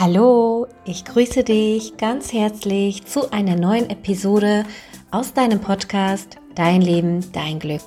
[0.00, 4.64] Hallo, ich grüße dich ganz herzlich zu einer neuen Episode
[5.10, 7.82] aus deinem Podcast Dein Leben, dein Glück.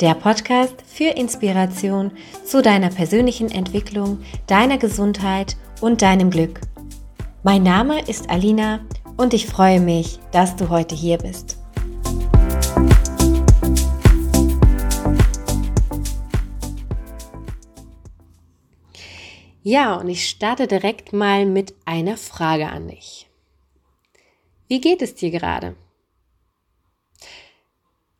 [0.00, 2.12] Der Podcast für Inspiration
[2.46, 6.62] zu deiner persönlichen Entwicklung, deiner Gesundheit und deinem Glück.
[7.42, 8.80] Mein Name ist Alina
[9.18, 11.61] und ich freue mich, dass du heute hier bist.
[19.62, 23.28] Ja, und ich starte direkt mal mit einer Frage an dich.
[24.66, 25.76] Wie geht es dir gerade?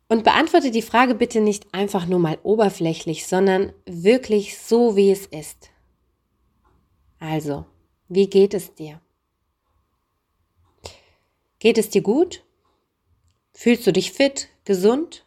[0.07, 5.25] Und beantworte die Frage bitte nicht einfach nur mal oberflächlich, sondern wirklich so, wie es
[5.25, 5.69] ist.
[7.19, 7.65] Also,
[8.07, 9.01] wie geht es dir?
[11.59, 12.43] Geht es dir gut?
[13.53, 15.25] Fühlst du dich fit, gesund?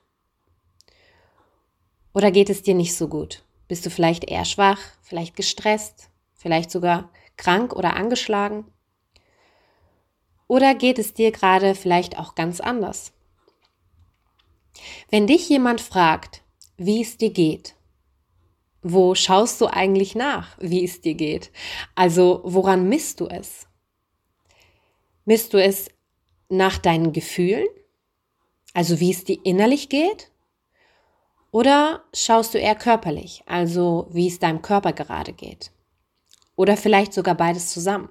[2.14, 3.45] Oder geht es dir nicht so gut?
[3.68, 8.64] Bist du vielleicht eher schwach, vielleicht gestresst, vielleicht sogar krank oder angeschlagen?
[10.48, 13.12] Oder geht es dir gerade vielleicht auch ganz anders?
[15.10, 16.42] Wenn dich jemand fragt,
[16.76, 17.74] wie es dir geht,
[18.82, 21.50] wo schaust du eigentlich nach, wie es dir geht?
[21.96, 23.66] Also woran misst du es?
[25.24, 25.88] Misst du es
[26.48, 27.66] nach deinen Gefühlen?
[28.74, 30.30] Also wie es dir innerlich geht?
[31.50, 35.70] Oder schaust du eher körperlich, also wie es deinem Körper gerade geht?
[36.56, 38.08] Oder vielleicht sogar beides zusammen?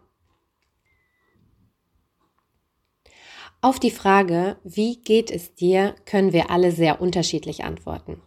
[3.61, 8.21] Auf die Frage, wie geht es dir, können wir alle sehr unterschiedlich antworten.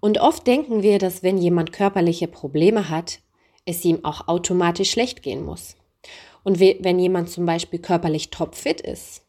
[0.00, 3.20] Und oft denken wir, dass wenn jemand körperliche Probleme hat,
[3.64, 5.76] es ihm auch automatisch schlecht gehen muss.
[6.44, 9.24] Und wenn jemand zum Beispiel körperlich topfit ist,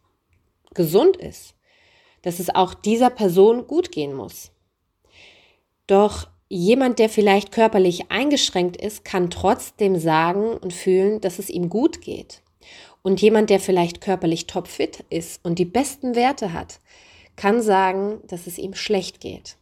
[0.74, 1.56] gesund ist,
[2.22, 4.52] dass es auch dieser Person gut gehen muss.
[5.90, 11.68] Doch jemand, der vielleicht körperlich eingeschränkt ist, kann trotzdem sagen und fühlen, dass es ihm
[11.68, 12.44] gut geht.
[13.02, 16.80] Und jemand, der vielleicht körperlich topfit ist und die besten Werte hat,
[17.36, 19.58] kann sagen, dass es ihm schlecht geht.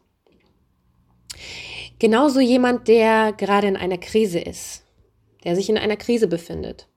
[1.97, 4.83] Genauso jemand, der gerade in einer Krise ist,
[5.45, 6.89] der sich in einer Krise befindet,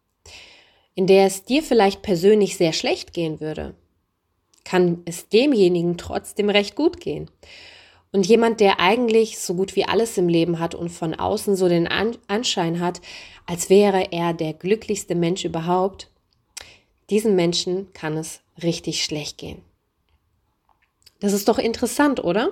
[0.96, 3.76] in der es dir vielleicht persönlich sehr schlecht gehen würde,
[4.64, 7.30] kann es demjenigen trotzdem recht gut gehen.
[8.12, 11.68] Und jemand, der eigentlich so gut wie alles im Leben hat und von außen so
[11.68, 13.00] den Anschein hat,
[13.46, 16.10] als wäre er der glücklichste Mensch überhaupt,
[17.08, 19.62] diesen Menschen kann es richtig schlecht gehen.
[21.20, 22.50] Das ist doch interessant, oder?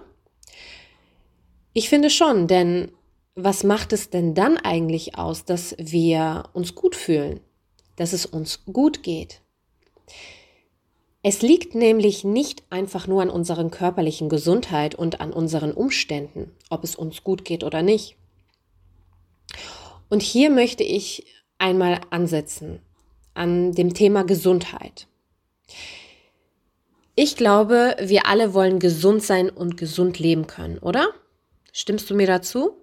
[1.72, 2.92] Ich finde schon, denn
[3.34, 7.40] was macht es denn dann eigentlich aus, dass wir uns gut fühlen,
[7.96, 9.40] dass es uns gut geht?
[11.22, 16.84] Es liegt nämlich nicht einfach nur an unserer körperlichen Gesundheit und an unseren Umständen, ob
[16.84, 18.16] es uns gut geht oder nicht.
[20.08, 21.26] Und hier möchte ich
[21.58, 22.80] einmal ansetzen
[23.34, 25.06] an dem Thema Gesundheit.
[27.14, 31.08] Ich glaube, wir alle wollen gesund sein und gesund leben können, oder?
[31.72, 32.76] Stimmst du mir dazu?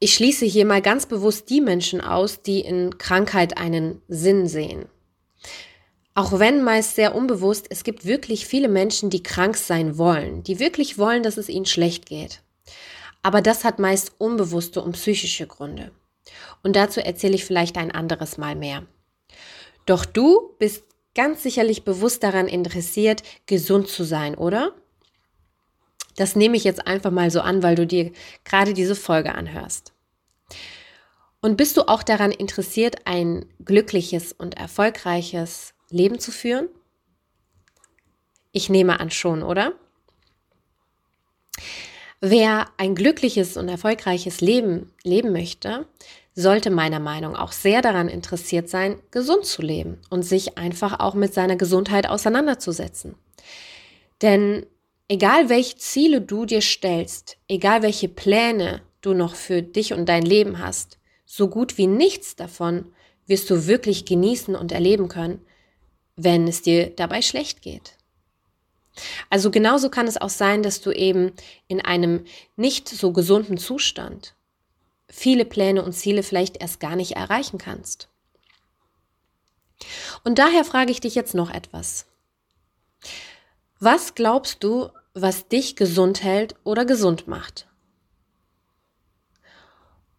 [0.00, 4.86] Ich schließe hier mal ganz bewusst die Menschen aus, die in Krankheit einen Sinn sehen.
[6.14, 10.60] Auch wenn meist sehr unbewusst, es gibt wirklich viele Menschen, die krank sein wollen, die
[10.60, 12.42] wirklich wollen, dass es ihnen schlecht geht.
[13.22, 15.90] Aber das hat meist unbewusste und psychische Gründe.
[16.62, 18.86] Und dazu erzähle ich vielleicht ein anderes Mal mehr.
[19.86, 20.84] Doch du bist
[21.16, 24.72] ganz sicherlich bewusst daran interessiert, gesund zu sein, oder?
[26.16, 28.12] Das nehme ich jetzt einfach mal so an, weil du dir
[28.44, 29.92] gerade diese Folge anhörst.
[31.40, 36.68] Und bist du auch daran interessiert, ein glückliches und erfolgreiches Leben zu führen?
[38.52, 39.72] Ich nehme an schon, oder?
[42.20, 45.86] Wer ein glückliches und erfolgreiches Leben leben möchte,
[46.34, 51.00] sollte meiner Meinung nach auch sehr daran interessiert sein, gesund zu leben und sich einfach
[51.00, 53.14] auch mit seiner Gesundheit auseinanderzusetzen.
[54.22, 54.66] Denn
[55.08, 60.24] egal welche Ziele du dir stellst, egal welche Pläne du noch für dich und dein
[60.24, 62.86] Leben hast, so gut wie nichts davon
[63.26, 65.40] wirst du wirklich genießen und erleben können,
[66.16, 67.96] wenn es dir dabei schlecht geht.
[69.30, 71.32] Also genauso kann es auch sein, dass du eben
[71.66, 72.24] in einem
[72.56, 74.34] nicht so gesunden Zustand
[75.08, 78.08] viele Pläne und Ziele vielleicht erst gar nicht erreichen kannst.
[80.22, 82.06] Und daher frage ich dich jetzt noch etwas.
[83.78, 87.68] Was glaubst du, was dich gesund hält oder gesund macht?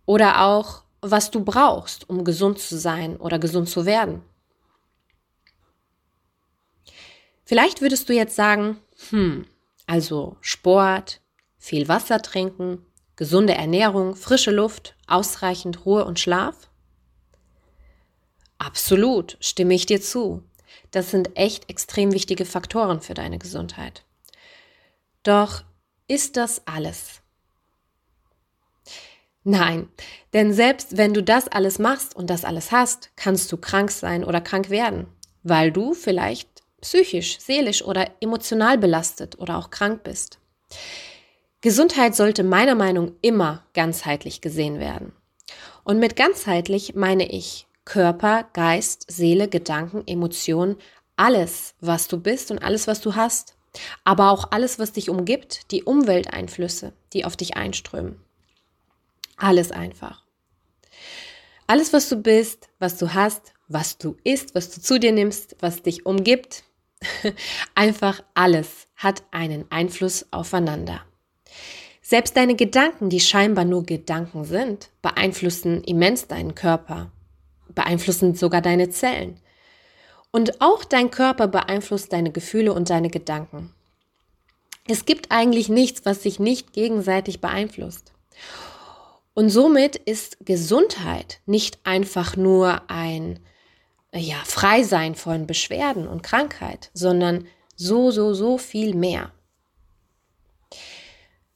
[0.05, 4.21] Oder auch, was du brauchst, um gesund zu sein oder gesund zu werden?
[7.45, 9.45] Vielleicht würdest du jetzt sagen, hm,
[9.85, 11.21] also Sport,
[11.57, 12.83] viel Wasser trinken,
[13.15, 16.69] gesunde Ernährung, frische Luft, ausreichend Ruhe und Schlaf?
[18.57, 20.43] Absolut, stimme ich dir zu.
[20.91, 24.03] Das sind echt extrem wichtige Faktoren für deine Gesundheit.
[25.23, 25.63] Doch
[26.07, 27.21] ist das alles?
[29.43, 29.89] Nein,
[30.33, 34.23] denn selbst wenn du das alles machst und das alles hast, kannst du krank sein
[34.23, 35.05] oder krank werden,
[35.43, 36.54] weil du vielleicht
[36.85, 40.37] psychisch, seelisch oder emotional belastet oder auch krank bist.
[41.61, 45.13] Gesundheit sollte meiner Meinung immer ganzheitlich gesehen werden.
[45.83, 50.75] Und mit ganzheitlich meine ich Körper, Geist, Seele, Gedanken, Emotionen,
[51.15, 53.55] alles, was du bist und alles, was du hast,
[54.03, 58.21] aber auch alles, was dich umgibt, die Umwelteinflüsse, die auf dich einströmen.
[59.37, 60.23] Alles einfach.
[61.65, 65.55] Alles, was du bist, was du hast, was du isst, was du zu dir nimmst,
[65.61, 66.63] was dich umgibt,
[67.75, 71.01] einfach alles hat einen Einfluss aufeinander.
[72.01, 77.11] Selbst deine Gedanken, die scheinbar nur Gedanken sind, beeinflussen immens deinen Körper,
[77.69, 79.39] beeinflussen sogar deine Zellen.
[80.31, 83.73] Und auch dein Körper beeinflusst deine Gefühle und deine Gedanken.
[84.87, 88.11] Es gibt eigentlich nichts, was sich nicht gegenseitig beeinflusst.
[89.33, 93.39] Und somit ist Gesundheit nicht einfach nur ein
[94.19, 99.31] ja, Freisein von Beschwerden und Krankheit, sondern so, so, so viel mehr.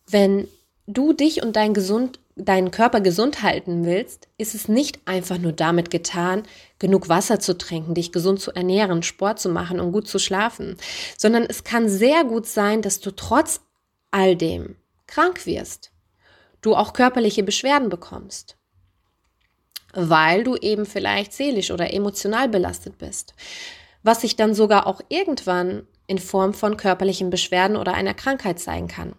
[0.08, 0.48] Wenn
[0.88, 5.52] du dich und dein gesund, deinen Körper gesund halten willst, ist es nicht einfach nur
[5.52, 6.44] damit getan,
[6.80, 10.78] genug Wasser zu trinken, dich gesund zu ernähren, Sport zu machen und gut zu schlafen,
[11.18, 13.62] sondern es kann sehr gut sein, dass du trotz
[14.12, 14.76] all dem
[15.08, 15.92] krank wirst,
[16.62, 18.58] du auch körperliche Beschwerden bekommst,
[19.94, 23.34] weil du eben vielleicht seelisch oder emotional belastet bist,
[24.04, 28.88] was sich dann sogar auch irgendwann in Form von körperlichen Beschwerden oder einer Krankheit zeigen
[28.88, 29.14] kann.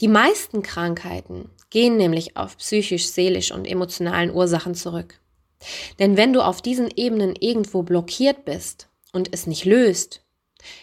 [0.00, 5.18] Die meisten Krankheiten gehen nämlich auf psychisch, seelisch und emotionalen Ursachen zurück.
[5.98, 10.22] Denn wenn du auf diesen Ebenen irgendwo blockiert bist und es nicht löst,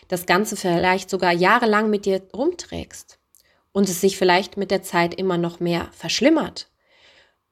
[0.07, 3.19] das Ganze vielleicht sogar jahrelang mit dir rumträgst
[3.71, 6.69] und es sich vielleicht mit der Zeit immer noch mehr verschlimmert,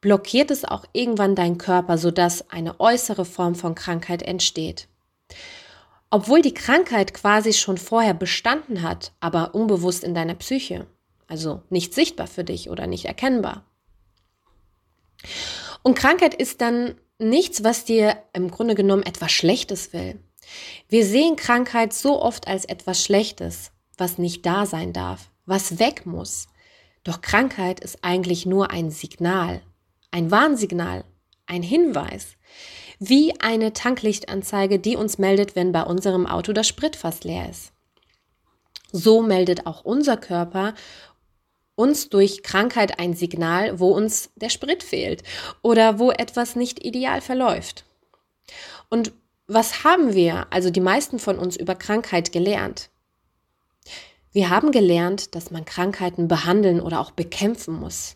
[0.02, 4.88] blockiert es auch irgendwann dein Körper, sodass eine äußere Form von Krankheit entsteht.
[6.10, 10.88] Obwohl die Krankheit quasi schon vorher bestanden hat, aber unbewusst in deiner Psyche
[11.32, 13.64] also nicht sichtbar für dich oder nicht erkennbar.
[15.82, 20.20] Und Krankheit ist dann nichts, was dir im Grunde genommen etwas Schlechtes will.
[20.90, 26.06] Wir sehen Krankheit so oft als etwas Schlechtes, was nicht da sein darf, was weg
[26.06, 26.50] muss.
[27.06, 29.62] Doch Krankheit ist eigentlich nur ein Signal,
[30.12, 31.06] ein Warnsignal,
[31.46, 32.36] ein Hinweis,
[33.00, 37.74] wie eine Tanklichtanzeige, die uns meldet, wenn bei unserem Auto das Spritfass leer ist.
[38.92, 40.74] So meldet auch unser Körper
[41.76, 45.24] uns durch Krankheit ein Signal, wo uns der Sprit fehlt
[45.62, 47.86] oder wo etwas nicht ideal verläuft.
[48.90, 49.14] Und
[49.48, 52.90] was haben wir, also die meisten von uns, über Krankheit gelernt?
[54.32, 58.16] Wir haben gelernt, dass man Krankheiten behandeln oder auch bekämpfen muss.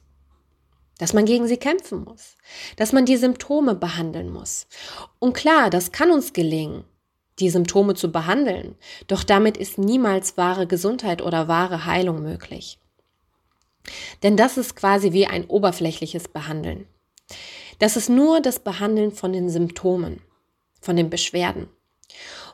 [0.97, 2.36] Dass man gegen sie kämpfen muss.
[2.77, 4.68] Dass man die Symptome behandeln muss.
[5.19, 6.86] Und klar, das kann uns gelingen,
[7.39, 8.75] die Symptome zu behandeln.
[9.07, 12.80] Doch damit ist niemals wahre Gesundheit oder wahre Heilung möglich.
[14.23, 16.87] Denn das ist quasi wie ein oberflächliches Behandeln.
[17.80, 20.21] Das ist nur das Behandeln von den Symptomen,
[20.81, 21.68] von den Beschwerden.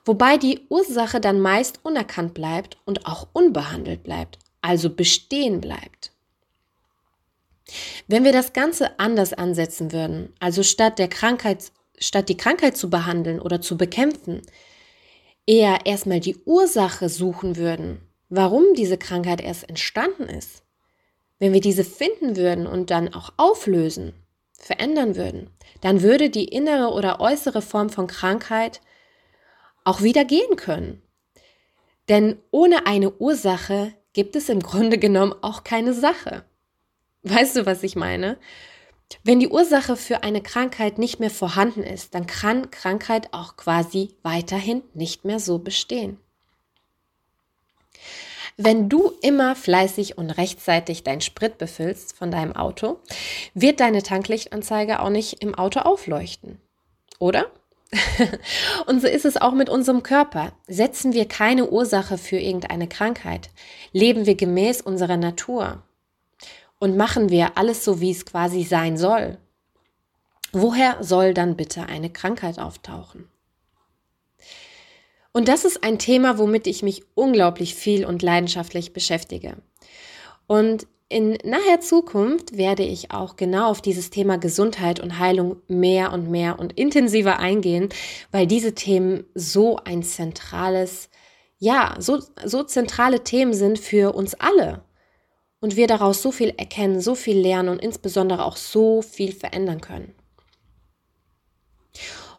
[0.03, 6.10] Wobei die Ursache dann meist unerkannt bleibt und auch unbehandelt bleibt, also bestehen bleibt.
[8.07, 12.89] Wenn wir das Ganze anders ansetzen würden, also statt der Krankheit, statt die Krankheit zu
[12.89, 14.41] behandeln oder zu bekämpfen,
[15.45, 20.63] eher erstmal die Ursache suchen würden, warum diese Krankheit erst entstanden ist,
[21.39, 24.13] wenn wir diese finden würden und dann auch auflösen,
[24.53, 25.49] verändern würden,
[25.81, 28.79] dann würde die innere oder äußere Form von Krankheit
[29.83, 31.01] auch wieder gehen können.
[32.09, 36.43] Denn ohne eine Ursache gibt es im Grunde genommen auch keine Sache.
[37.23, 38.37] Weißt du, was ich meine?
[39.23, 44.15] Wenn die Ursache für eine Krankheit nicht mehr vorhanden ist, dann kann Krankheit auch quasi
[44.23, 46.17] weiterhin nicht mehr so bestehen.
[48.57, 52.99] Wenn du immer fleißig und rechtzeitig dein Sprit befüllst von deinem Auto,
[53.53, 56.59] wird deine Tanklichtanzeige auch nicht im Auto aufleuchten.
[57.19, 57.51] Oder?
[58.87, 60.53] und so ist es auch mit unserem Körper.
[60.67, 63.49] Setzen wir keine Ursache für irgendeine Krankheit,
[63.91, 65.83] leben wir gemäß unserer Natur
[66.81, 69.37] und machen wir alles so, wie es quasi sein soll.
[70.51, 73.29] Woher soll dann bitte eine Krankheit auftauchen?
[75.31, 79.57] Und das ist ein Thema, womit ich mich unglaublich viel und leidenschaftlich beschäftige.
[80.47, 86.11] Und in naher Zukunft werde ich auch genau auf dieses Thema Gesundheit und Heilung mehr
[86.11, 87.89] und mehr und intensiver eingehen,
[88.31, 91.09] weil diese Themen so ein zentrales,
[91.59, 94.83] ja, so, so zentrale Themen sind für uns alle.
[95.61, 99.79] Und wir daraus so viel erkennen, so viel lernen und insbesondere auch so viel verändern
[99.79, 100.13] können.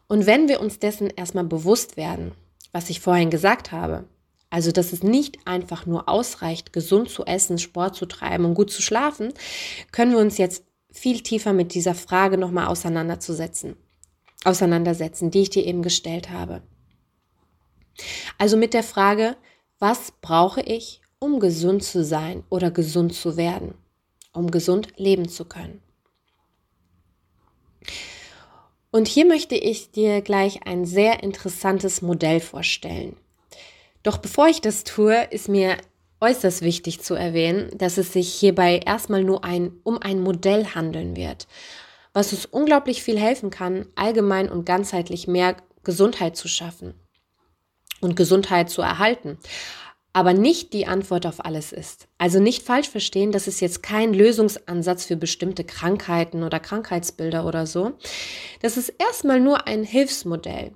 [0.08, 2.32] Und wenn wir uns dessen erstmal bewusst werden,
[2.72, 4.04] was ich vorhin gesagt habe,
[4.50, 8.70] also, dass es nicht einfach nur ausreicht, gesund zu essen, Sport zu treiben und gut
[8.70, 9.32] zu schlafen,
[9.92, 13.76] können wir uns jetzt viel tiefer mit dieser Frage nochmal auseinanderzusetzen,
[14.44, 16.62] auseinandersetzen, die ich dir eben gestellt habe.
[18.36, 19.36] Also mit der Frage,
[19.78, 23.74] was brauche ich, um gesund zu sein oder gesund zu werden,
[24.32, 25.80] um gesund leben zu können?
[28.90, 33.16] Und hier möchte ich dir gleich ein sehr interessantes Modell vorstellen.
[34.02, 35.76] Doch bevor ich das tue, ist mir
[36.20, 41.14] äußerst wichtig zu erwähnen, dass es sich hierbei erstmal nur ein, um ein Modell handeln
[41.14, 41.46] wird,
[42.12, 46.94] was uns unglaublich viel helfen kann, allgemein und ganzheitlich mehr Gesundheit zu schaffen
[48.00, 49.38] und Gesundheit zu erhalten.
[50.14, 52.06] Aber nicht die Antwort auf alles ist.
[52.18, 57.66] Also nicht falsch verstehen, das ist jetzt kein Lösungsansatz für bestimmte Krankheiten oder Krankheitsbilder oder
[57.66, 57.92] so.
[58.60, 60.72] Das ist erstmal nur ein Hilfsmodell,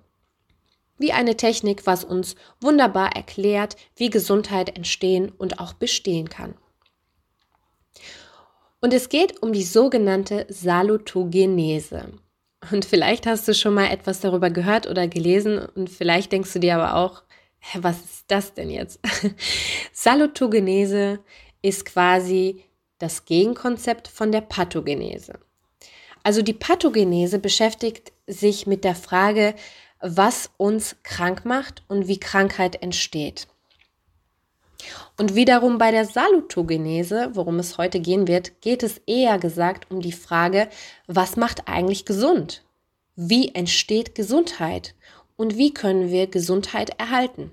[0.98, 6.54] wie eine Technik, was uns wunderbar erklärt, wie Gesundheit entstehen und auch bestehen kann.
[8.80, 12.12] Und es geht um die sogenannte Salutogenese.
[12.70, 16.58] Und vielleicht hast du schon mal etwas darüber gehört oder gelesen und vielleicht denkst du
[16.58, 17.22] dir aber auch,
[17.74, 19.00] was ist das denn jetzt?
[19.92, 21.20] Salutogenese
[21.62, 22.64] ist quasi
[22.98, 25.38] das Gegenkonzept von der Pathogenese.
[26.22, 29.54] Also die Pathogenese beschäftigt sich mit der Frage,
[30.00, 33.46] was uns krank macht und wie Krankheit entsteht.
[35.16, 40.00] Und wiederum bei der Salutogenese, worum es heute gehen wird, geht es eher gesagt um
[40.00, 40.68] die Frage,
[41.06, 42.62] was macht eigentlich gesund?
[43.14, 44.94] Wie entsteht Gesundheit?
[45.36, 47.52] Und wie können wir Gesundheit erhalten?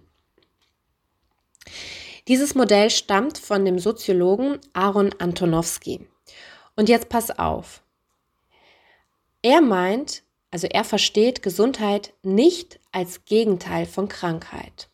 [2.27, 6.07] Dieses Modell stammt von dem Soziologen Aaron Antonowski.
[6.75, 7.83] Und jetzt pass auf.
[9.41, 14.87] Er meint, also er versteht Gesundheit nicht als Gegenteil von Krankheit.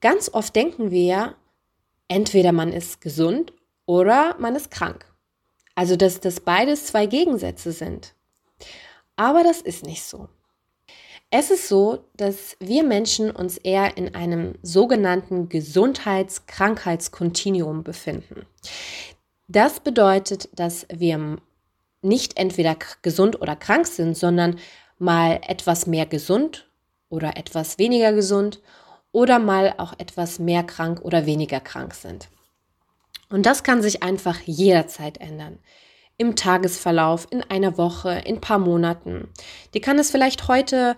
[0.00, 1.34] Ganz oft denken wir,
[2.06, 3.52] entweder man ist gesund
[3.84, 5.12] oder man ist krank.
[5.74, 8.14] Also dass das beides zwei Gegensätze sind.
[9.16, 10.28] Aber das ist nicht so.
[11.30, 18.46] Es ist so, dass wir Menschen uns eher in einem sogenannten Gesundheits-Krankheitskontinuum befinden.
[19.46, 21.36] Das bedeutet, dass wir
[22.00, 24.58] nicht entweder gesund oder krank sind, sondern
[24.98, 26.66] mal etwas mehr gesund
[27.10, 28.62] oder etwas weniger gesund
[29.12, 32.30] oder mal auch etwas mehr krank oder weniger krank sind.
[33.28, 35.58] Und das kann sich einfach jederzeit ändern.
[36.16, 39.28] Im Tagesverlauf, in einer Woche, in ein paar Monaten.
[39.74, 40.96] Die kann es vielleicht heute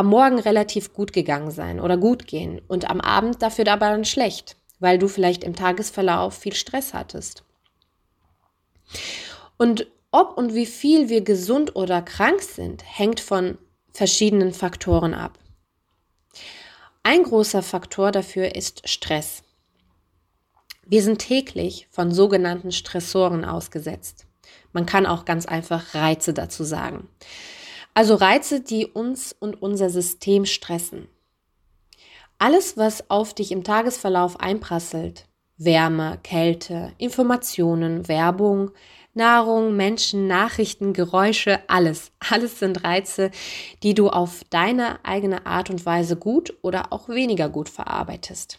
[0.00, 4.06] am Morgen relativ gut gegangen sein oder gut gehen und am Abend dafür aber dann
[4.06, 7.44] schlecht, weil du vielleicht im Tagesverlauf viel Stress hattest.
[9.58, 13.58] Und ob und wie viel wir gesund oder krank sind, hängt von
[13.92, 15.38] verschiedenen Faktoren ab.
[17.02, 19.42] Ein großer Faktor dafür ist Stress.
[20.86, 24.24] Wir sind täglich von sogenannten Stressoren ausgesetzt.
[24.72, 27.06] Man kann auch ganz einfach Reize dazu sagen.
[27.94, 31.08] Also Reize, die uns und unser System stressen.
[32.38, 35.26] Alles, was auf dich im Tagesverlauf einprasselt,
[35.58, 38.70] Wärme, Kälte, Informationen, Werbung,
[39.12, 42.12] Nahrung, Menschen, Nachrichten, Geräusche, alles.
[42.30, 43.30] Alles sind Reize,
[43.82, 48.58] die du auf deine eigene Art und Weise gut oder auch weniger gut verarbeitest.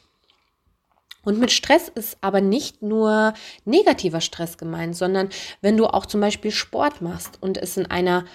[1.24, 3.34] Und mit Stress ist aber nicht nur
[3.64, 5.30] negativer Stress gemeint, sondern
[5.62, 8.26] wenn du auch zum Beispiel Sport machst und es in einer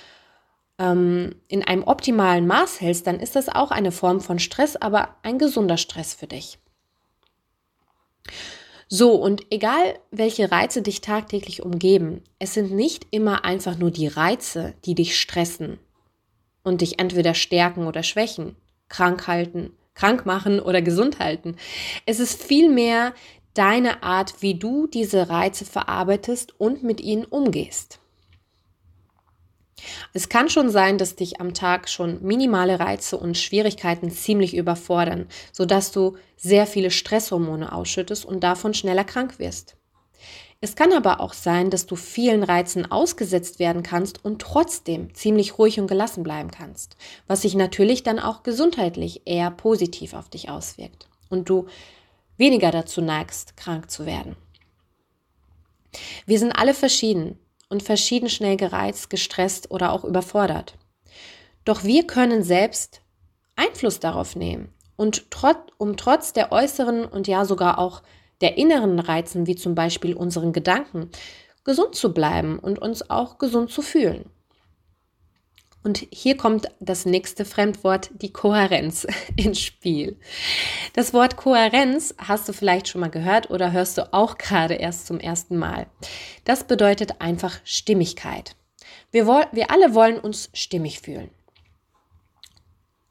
[0.78, 5.16] ähm, in einem optimalen Maß hältst, dann ist das auch eine Form von Stress, aber
[5.22, 6.58] ein gesunder Stress für dich.
[8.88, 14.06] So, und egal welche Reize dich tagtäglich umgeben, es sind nicht immer einfach nur die
[14.06, 15.78] Reize, die dich stressen
[16.62, 18.54] und dich entweder stärken oder schwächen,
[18.88, 21.56] krank halten, krank machen oder gesund halten.
[22.04, 23.12] Es ist vielmehr
[23.54, 27.98] deine Art, wie du diese Reize verarbeitest und mit ihnen umgehst.
[30.12, 35.28] Es kann schon sein, dass dich am Tag schon minimale Reize und Schwierigkeiten ziemlich überfordern,
[35.52, 39.76] sodass du sehr viele Stresshormone ausschüttest und davon schneller krank wirst.
[40.62, 45.58] Es kann aber auch sein, dass du vielen Reizen ausgesetzt werden kannst und trotzdem ziemlich
[45.58, 50.48] ruhig und gelassen bleiben kannst, was sich natürlich dann auch gesundheitlich eher positiv auf dich
[50.48, 51.66] auswirkt und du
[52.38, 54.36] weniger dazu neigst, krank zu werden.
[56.24, 60.74] Wir sind alle verschieden und verschieden schnell gereizt, gestresst oder auch überfordert.
[61.64, 63.02] Doch wir können selbst
[63.56, 68.02] Einfluss darauf nehmen und trot, um trotz der äußeren und ja sogar auch
[68.40, 71.10] der inneren Reizen, wie zum Beispiel unseren Gedanken,
[71.64, 74.30] gesund zu bleiben und uns auch gesund zu fühlen.
[75.86, 80.18] Und hier kommt das nächste Fremdwort, die Kohärenz, ins Spiel.
[80.94, 85.06] Das Wort Kohärenz hast du vielleicht schon mal gehört oder hörst du auch gerade erst
[85.06, 85.86] zum ersten Mal.
[86.42, 88.56] Das bedeutet einfach Stimmigkeit.
[89.12, 91.30] Wir, wir alle wollen uns stimmig fühlen.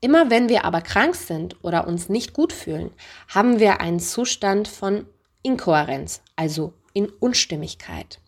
[0.01, 2.91] Immer wenn wir aber krank sind oder uns nicht gut fühlen,
[3.29, 5.07] haben wir einen Zustand von
[5.43, 8.19] Inkohärenz, also in Unstimmigkeit.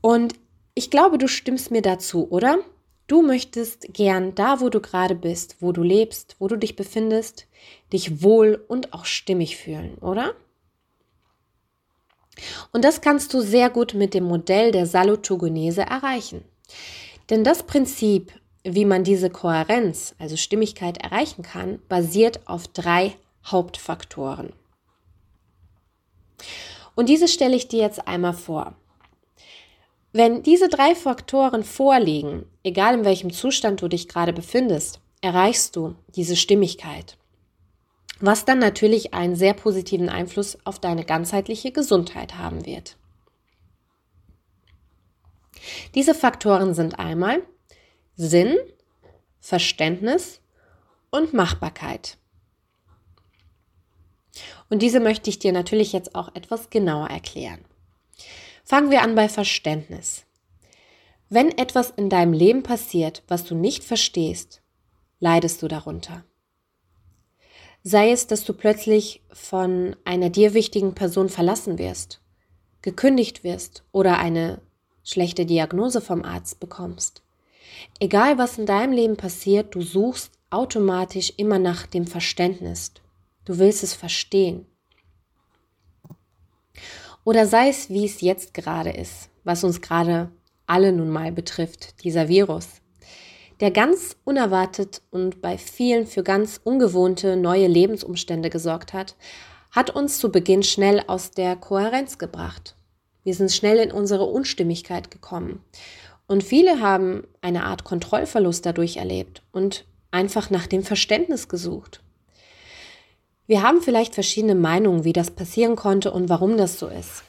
[0.00, 0.32] Und
[0.80, 2.58] ich glaube, du stimmst mir dazu, oder?
[3.06, 7.46] Du möchtest gern da, wo du gerade bist, wo du lebst, wo du dich befindest,
[7.92, 10.32] dich wohl und auch stimmig fühlen, oder?
[12.72, 16.46] Und das kannst du sehr gut mit dem Modell der Salutogenese erreichen.
[17.28, 18.32] Denn das Prinzip,
[18.64, 24.54] wie man diese Kohärenz, also Stimmigkeit erreichen kann, basiert auf drei Hauptfaktoren.
[26.94, 28.76] Und diese stelle ich dir jetzt einmal vor.
[30.12, 35.94] Wenn diese drei Faktoren vorliegen, egal in welchem Zustand du dich gerade befindest, erreichst du
[36.16, 37.16] diese Stimmigkeit,
[38.18, 42.96] was dann natürlich einen sehr positiven Einfluss auf deine ganzheitliche Gesundheit haben wird.
[45.94, 47.42] Diese Faktoren sind einmal
[48.16, 48.56] Sinn,
[49.40, 50.40] Verständnis
[51.10, 52.18] und Machbarkeit.
[54.68, 57.64] Und diese möchte ich dir natürlich jetzt auch etwas genauer erklären.
[58.70, 60.26] Fangen wir an bei Verständnis.
[61.28, 64.62] Wenn etwas in deinem Leben passiert, was du nicht verstehst,
[65.18, 66.22] leidest du darunter.
[67.82, 72.20] Sei es, dass du plötzlich von einer dir wichtigen Person verlassen wirst,
[72.80, 74.60] gekündigt wirst oder eine
[75.02, 77.24] schlechte Diagnose vom Arzt bekommst.
[77.98, 82.92] Egal was in deinem Leben passiert, du suchst automatisch immer nach dem Verständnis.
[83.44, 84.64] Du willst es verstehen.
[87.30, 90.32] Oder sei es, wie es jetzt gerade ist, was uns gerade
[90.66, 92.66] alle nun mal betrifft, dieser Virus,
[93.60, 99.14] der ganz unerwartet und bei vielen für ganz ungewohnte neue Lebensumstände gesorgt hat,
[99.70, 102.74] hat uns zu Beginn schnell aus der Kohärenz gebracht.
[103.22, 105.64] Wir sind schnell in unsere Unstimmigkeit gekommen
[106.26, 112.02] und viele haben eine Art Kontrollverlust dadurch erlebt und einfach nach dem Verständnis gesucht.
[113.50, 117.24] Wir haben vielleicht verschiedene Meinungen, wie das passieren konnte und warum das so ist.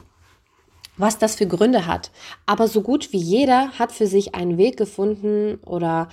[0.96, 2.12] Was das für Gründe hat.
[2.46, 6.10] Aber so gut wie jeder hat für sich einen Weg gefunden oder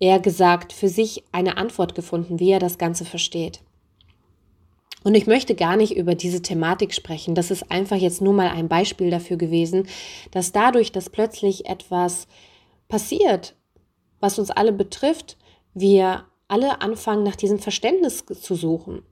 [0.00, 3.62] eher gesagt für sich eine Antwort gefunden, wie er das Ganze versteht.
[5.02, 7.34] Und ich möchte gar nicht über diese Thematik sprechen.
[7.34, 9.88] Das ist einfach jetzt nur mal ein Beispiel dafür gewesen,
[10.30, 12.26] dass dadurch, dass plötzlich etwas
[12.86, 13.56] passiert,
[14.20, 15.38] was uns alle betrifft,
[15.72, 19.02] wir alle anfangen, nach diesem Verständnis zu suchen.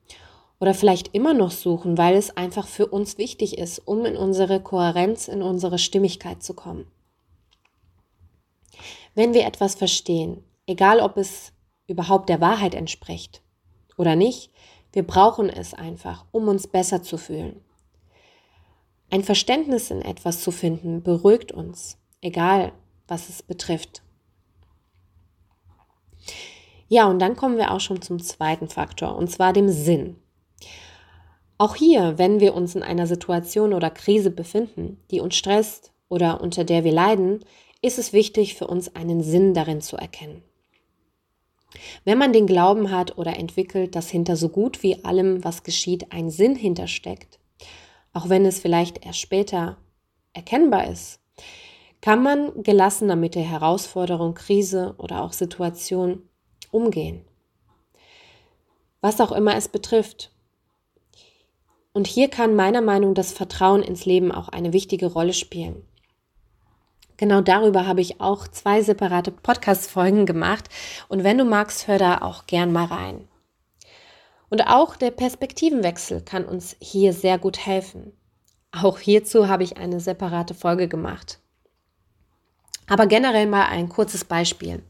[0.61, 4.61] Oder vielleicht immer noch suchen, weil es einfach für uns wichtig ist, um in unsere
[4.61, 6.87] Kohärenz, in unsere Stimmigkeit zu kommen.
[9.15, 11.53] Wenn wir etwas verstehen, egal ob es
[11.87, 13.43] überhaupt der Wahrheit entspricht
[13.97, 14.51] oder nicht,
[14.93, 17.61] wir brauchen es einfach, um uns besser zu fühlen.
[19.11, 22.73] Ein Verständnis in etwas zu finden beruhigt uns, egal
[23.07, 24.04] was es betrifft.
[26.95, 30.15] Ja, und dann kommen wir auch schon zum zweiten Faktor, und zwar dem Sinn.
[31.59, 36.41] Auch hier, wenn wir uns in einer Situation oder Krise befinden, die uns stresst oder
[36.41, 37.45] unter der wir leiden,
[37.83, 40.45] ist es wichtig für uns einen Sinn darin zu erkennen.
[42.05, 46.13] Wenn man den Glauben hat oder entwickelt, dass hinter so gut wie allem, was geschieht,
[46.13, 47.41] ein Sinn hintersteckt,
[48.13, 49.79] auch wenn es vielleicht erst später
[50.33, 51.19] erkennbar ist,
[52.01, 56.23] kann man gelassener mit der Herausforderung, Krise oder auch Situation
[56.75, 57.25] umgehen.
[59.01, 60.31] Was auch immer es betrifft.
[61.93, 65.85] Und hier kann meiner Meinung nach das Vertrauen ins Leben auch eine wichtige Rolle spielen.
[67.17, 70.69] Genau darüber habe ich auch zwei separate Podcast-Folgen gemacht.
[71.09, 73.29] Und wenn du magst, hör da auch gern mal rein.
[74.51, 78.13] Und auch der Perspektivenwechsel kann uns hier sehr gut helfen.
[78.73, 81.39] Auch hierzu habe ich eine separate Folge gemacht.
[82.89, 84.83] Aber generell mal ein kurzes Beispiel.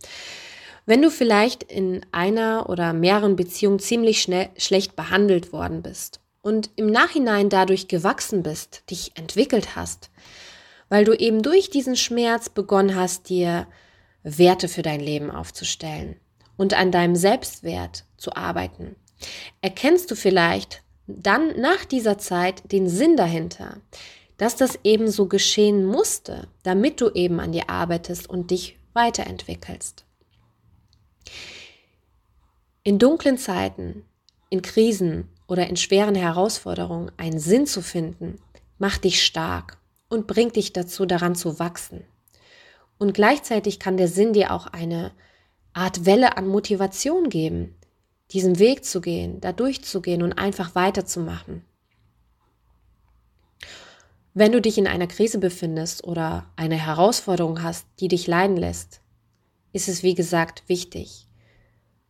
[0.86, 6.70] Wenn du vielleicht in einer oder mehreren Beziehungen ziemlich schnell, schlecht behandelt worden bist und
[6.76, 10.10] im Nachhinein dadurch gewachsen bist, dich entwickelt hast,
[10.90, 13.66] weil du eben durch diesen Schmerz begonnen hast, dir
[14.22, 16.16] Werte für dein Leben aufzustellen
[16.56, 18.96] und an deinem Selbstwert zu arbeiten.
[19.62, 23.80] Erkennst du vielleicht dann nach dieser Zeit den Sinn dahinter,
[24.36, 30.03] dass das eben so geschehen musste, damit du eben an dir arbeitest und dich weiterentwickelst.
[32.86, 34.04] In dunklen Zeiten,
[34.50, 38.38] in Krisen oder in schweren Herausforderungen einen Sinn zu finden,
[38.76, 39.78] macht dich stark
[40.10, 42.04] und bringt dich dazu, daran zu wachsen.
[42.98, 45.12] Und gleichzeitig kann der Sinn dir auch eine
[45.72, 47.74] Art Welle an Motivation geben,
[48.32, 51.64] diesen Weg zu gehen, da durchzugehen und einfach weiterzumachen.
[54.34, 59.00] Wenn du dich in einer Krise befindest oder eine Herausforderung hast, die dich leiden lässt,
[59.72, 61.28] ist es wie gesagt wichtig,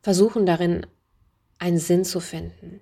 [0.05, 0.87] versuchen darin
[1.59, 2.81] einen Sinn zu finden.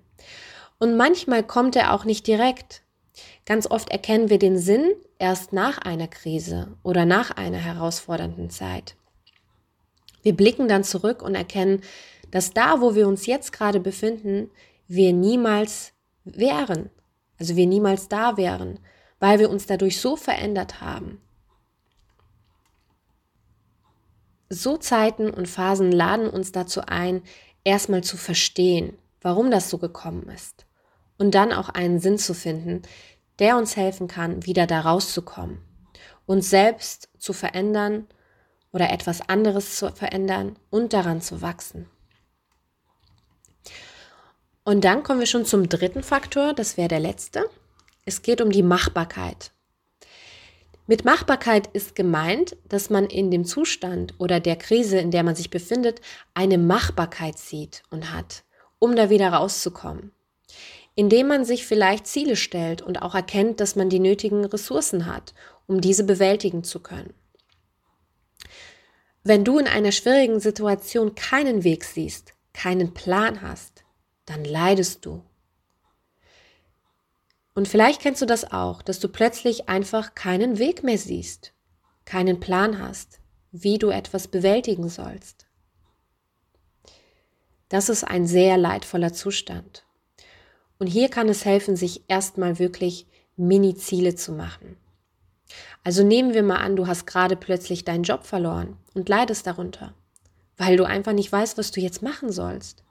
[0.77, 2.81] Und manchmal kommt er auch nicht direkt.
[3.45, 8.97] Ganz oft erkennen wir den Sinn erst nach einer Krise oder nach einer herausfordernden Zeit.
[10.21, 11.81] Wir blicken dann zurück und erkennen,
[12.29, 14.51] dass da, wo wir uns jetzt gerade befinden,
[14.89, 15.93] wir niemals
[16.25, 16.89] wären.
[17.39, 18.79] Also wir niemals da wären,
[19.19, 21.21] weil wir uns dadurch so verändert haben.
[24.53, 27.23] So Zeiten und Phasen laden uns dazu ein,
[27.63, 30.67] erstmal zu verstehen, warum das so gekommen ist.
[31.17, 32.83] Und dann auch einen Sinn zu finden,
[33.39, 35.57] der uns helfen kann, wieder da rauszukommen,
[36.27, 38.05] uns selbst zu verändern
[38.71, 41.89] oder etwas anderes zu verändern und daran zu wachsen.
[44.63, 47.49] Und dann kommen wir schon zum dritten Faktor, das wäre der letzte.
[48.05, 49.52] Es geht um die Machbarkeit.
[50.85, 55.35] Mit Machbarkeit ist gemeint, dass man in dem Zustand oder der Krise, in der man
[55.35, 56.01] sich befindet,
[56.33, 58.43] eine Machbarkeit sieht und hat,
[58.79, 60.11] um da wieder rauszukommen.
[60.95, 65.33] Indem man sich vielleicht Ziele stellt und auch erkennt, dass man die nötigen Ressourcen hat,
[65.67, 67.13] um diese bewältigen zu können.
[69.23, 73.85] Wenn du in einer schwierigen Situation keinen Weg siehst, keinen Plan hast,
[74.25, 75.23] dann leidest du.
[77.55, 81.53] Und vielleicht kennst du das auch, dass du plötzlich einfach keinen Weg mehr siehst,
[82.05, 83.19] keinen Plan hast,
[83.51, 85.45] wie du etwas bewältigen sollst.
[87.69, 89.85] Das ist ein sehr leidvoller Zustand.
[90.79, 94.77] Und hier kann es helfen, sich erstmal wirklich Mini-Ziele zu machen.
[95.83, 99.93] Also nehmen wir mal an, du hast gerade plötzlich deinen Job verloren und leidest darunter,
[100.57, 102.83] weil du einfach nicht weißt, was du jetzt machen sollst.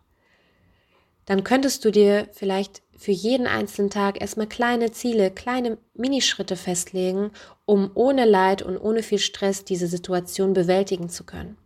[1.27, 7.33] Dann könntest du dir vielleicht für jeden einzelnen Tag erstmal kleine Ziele, kleine Minischritte festlegen,
[7.65, 11.57] um ohne Leid und ohne viel Stress diese Situation bewältigen zu können.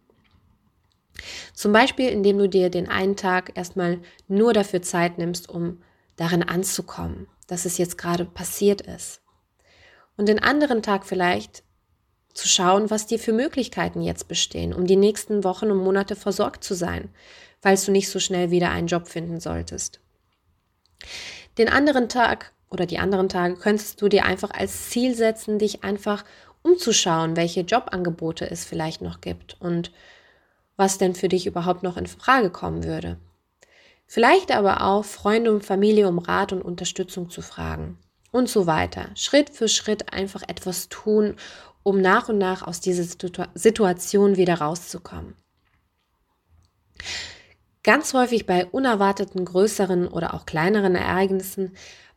[1.52, 5.82] Zum Beispiel, indem du dir den einen Tag erstmal nur dafür Zeit nimmst, um
[6.16, 9.20] darin anzukommen, dass es jetzt gerade passiert ist
[10.16, 11.64] und den anderen Tag vielleicht
[12.32, 16.64] zu schauen, was dir für Möglichkeiten jetzt bestehen, um die nächsten Wochen und Monate versorgt
[16.64, 17.10] zu sein,
[17.60, 20.00] falls du nicht so schnell wieder einen Job finden solltest.
[21.58, 25.84] Den anderen Tag oder die anderen Tage könntest du dir einfach als Ziel setzen, dich
[25.84, 26.24] einfach
[26.62, 29.92] umzuschauen, welche Jobangebote es vielleicht noch gibt und
[30.76, 33.18] was denn für dich überhaupt noch in Frage kommen würde.
[34.06, 37.98] Vielleicht aber auch Freunde und Familie um Rat und Unterstützung zu fragen
[38.30, 39.08] und so weiter.
[39.14, 41.36] Schritt für Schritt einfach etwas tun,
[41.82, 43.04] um nach und nach aus dieser
[43.54, 45.34] Situation wieder rauszukommen.
[47.86, 51.70] Ganz häufig bei unerwarteten größeren oder auch kleineren Ereignissen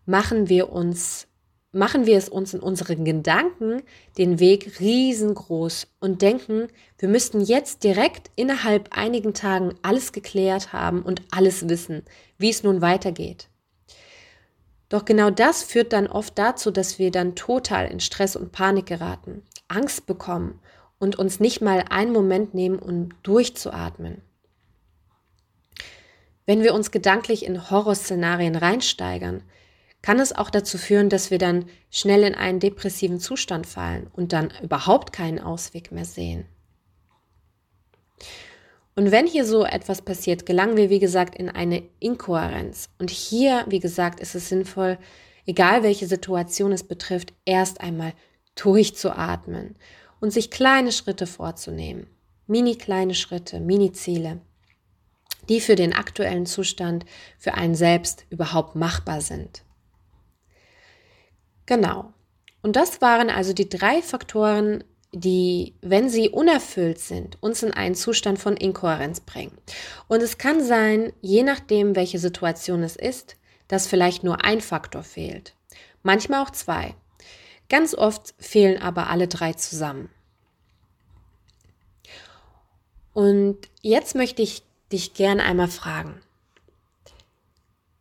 [0.08, 1.28] machen wir uns
[1.72, 3.84] machen wir es uns in unseren Gedanken
[4.18, 11.04] den Weg riesengroß und denken, wir müssten jetzt direkt innerhalb einigen Tagen alles geklärt haben
[11.04, 12.02] und alles wissen,
[12.40, 13.50] wie es nun weitergeht.
[14.90, 18.88] Doch genau das führt dann oft dazu, dass wir dann total in Stress und Panik
[18.88, 20.60] geraten, Angst bekommen
[20.98, 24.24] und uns nicht mal einen Moment nehmen, um durchzuatmen.
[26.50, 29.44] Wenn wir uns gedanklich in Horrorszenarien reinsteigern,
[30.02, 34.34] kann es auch dazu führen, dass wir dann schnell in einen depressiven Zustand fallen und
[34.34, 36.46] dann überhaupt keinen Ausweg mehr sehen.
[38.96, 42.90] Und wenn hier so etwas passiert, gelangen wir, wie gesagt, in eine Inkohärenz.
[42.98, 44.98] Und hier, wie gesagt, ist es sinnvoll,
[45.46, 48.14] egal welche Situation es betrifft, erst einmal
[48.56, 49.76] durchzuatmen
[50.20, 52.08] und sich kleine Schritte vorzunehmen.
[52.48, 54.42] Mini kleine Schritte, Mini-Ziele,
[55.50, 57.06] die für den aktuellen Zustand
[57.38, 59.64] für einen selbst überhaupt machbar sind.
[61.66, 62.14] Genau.
[62.62, 67.96] Und das waren also die drei Faktoren, die, wenn sie unerfüllt sind, uns in einen
[67.96, 69.58] Zustand von Inkohärenz bringen.
[70.08, 75.04] Und es kann sein, je nachdem, welche Situation es ist, dass vielleicht nur ein Faktor
[75.04, 75.56] fehlt.
[76.04, 76.96] Manchmal auch zwei.
[77.70, 80.10] Ganz oft fehlen aber alle drei zusammen.
[83.14, 86.22] Und jetzt möchte ich dich gern einmal fragen.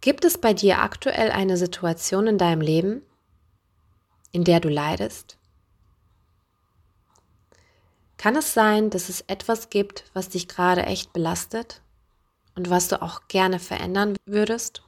[0.01, 3.03] Gibt es bei dir aktuell eine Situation in deinem Leben,
[4.33, 5.37] in der du leidest?
[8.17, 11.83] Kann es sein, dass es etwas gibt, was dich gerade echt belastet
[12.55, 14.83] und was du auch gerne verändern würdest?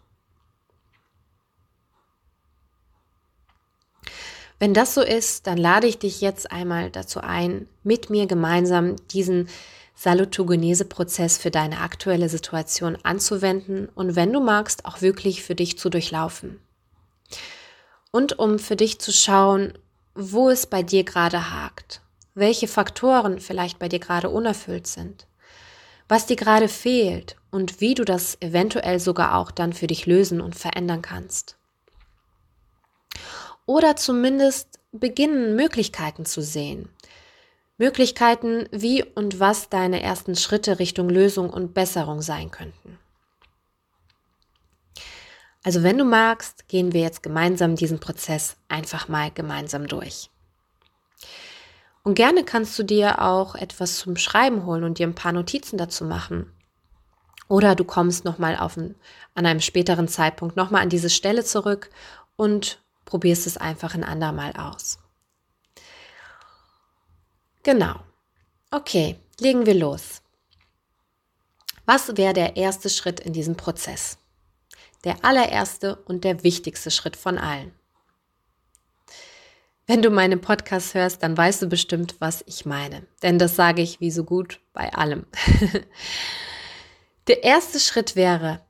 [4.58, 8.96] Wenn das so ist, dann lade ich dich jetzt einmal dazu ein, mit mir gemeinsam
[9.08, 9.48] diesen
[10.00, 15.90] Salutogenese-Prozess für deine aktuelle Situation anzuwenden und wenn du magst, auch wirklich für dich zu
[15.90, 16.58] durchlaufen.
[18.10, 19.74] Und um für dich zu schauen,
[20.14, 22.00] wo es bei dir gerade hakt,
[22.34, 25.26] welche Faktoren vielleicht bei dir gerade unerfüllt sind,
[26.08, 30.40] was dir gerade fehlt und wie du das eventuell sogar auch dann für dich lösen
[30.40, 31.58] und verändern kannst
[33.70, 36.88] oder zumindest beginnen, Möglichkeiten zu sehen.
[37.80, 42.98] Möglichkeiten, wie und was deine ersten Schritte Richtung Lösung und Besserung sein könnten.
[45.64, 50.28] Also wenn du magst, gehen wir jetzt gemeinsam diesen Prozess einfach mal gemeinsam durch.
[52.02, 55.78] Und gerne kannst du dir auch etwas zum Schreiben holen und dir ein paar Notizen
[55.78, 56.52] dazu machen.
[57.48, 58.94] Oder du kommst nochmal an
[59.34, 61.88] einem späteren Zeitpunkt nochmal an diese Stelle zurück
[62.36, 64.98] und probierst es einfach ein andermal aus.
[67.70, 68.00] Genau.
[68.72, 70.22] Okay, legen wir los.
[71.87, 74.18] Was wäre der erste Schritt in diesem Prozess?
[75.04, 77.70] Der allererste und der wichtigste Schritt von allen.
[79.87, 83.06] Wenn du meinen Podcast hörst, dann weißt du bestimmt, was ich meine.
[83.22, 85.24] Denn das sage ich wie so gut bei allem.
[87.28, 88.62] der erste Schritt wäre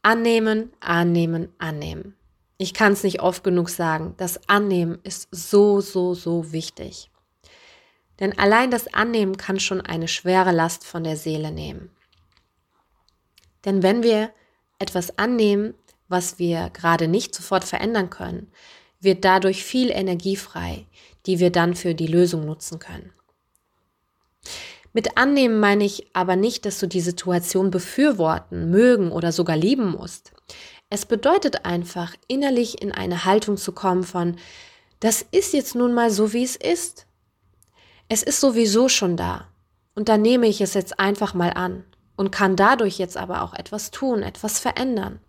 [0.00, 2.16] annehmen, annehmen, annehmen.
[2.56, 4.14] Ich kann es nicht oft genug sagen.
[4.16, 7.10] Das Annehmen ist so, so, so wichtig.
[8.20, 11.90] Denn allein das Annehmen kann schon eine schwere Last von der Seele nehmen.
[13.64, 14.30] Denn wenn wir
[14.78, 15.74] etwas annehmen,
[16.08, 18.50] was wir gerade nicht sofort verändern können,
[19.00, 20.86] wird dadurch viel Energie frei,
[21.26, 23.12] die wir dann für die Lösung nutzen können.
[24.92, 29.90] Mit annehmen meine ich aber nicht, dass du die Situation befürworten, mögen oder sogar lieben
[29.90, 30.32] musst.
[30.90, 34.36] Es bedeutet einfach, innerlich in eine Haltung zu kommen von,
[35.00, 37.06] das ist jetzt nun mal so, wie es ist.
[38.08, 39.48] Es ist sowieso schon da.
[39.94, 41.84] Und dann nehme ich es jetzt einfach mal an
[42.16, 45.20] und kann dadurch jetzt aber auch etwas tun, etwas verändern.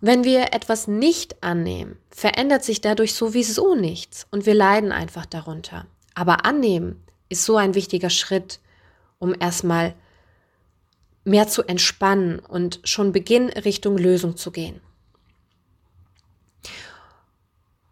[0.00, 5.86] Wenn wir etwas nicht annehmen, verändert sich dadurch sowieso nichts und wir leiden einfach darunter.
[6.14, 8.60] Aber annehmen ist so ein wichtiger Schritt,
[9.18, 9.94] um erstmal
[11.24, 14.80] mehr zu entspannen und schon beginnen, Richtung Lösung zu gehen.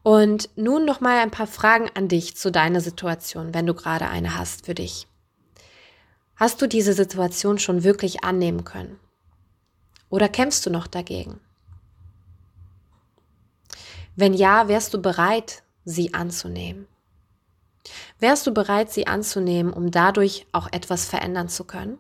[0.09, 4.09] Und nun noch mal ein paar Fragen an dich zu deiner Situation, wenn du gerade
[4.09, 5.07] eine hast für dich.
[6.35, 8.99] Hast du diese Situation schon wirklich annehmen können?
[10.09, 11.41] Oder kämpfst du noch dagegen?
[14.17, 16.89] Wenn ja, wärst du bereit, sie anzunehmen?
[18.19, 21.99] Wärst du bereit, sie anzunehmen, um dadurch auch etwas verändern zu können?